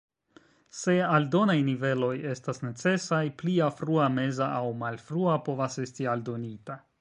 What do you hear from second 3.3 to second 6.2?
plia "Frua", "Meza" aŭ "Malfrua" povas esti